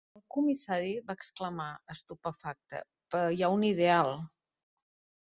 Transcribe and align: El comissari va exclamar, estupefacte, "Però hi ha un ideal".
El 0.17 0.21
comissari 0.35 0.93
va 1.09 1.15
exclamar, 1.19 1.67
estupefacte, 1.95 2.79
"Però 3.13 3.29
hi 3.37 3.45
ha 3.45 3.51
un 3.59 3.67
ideal". 3.69 4.11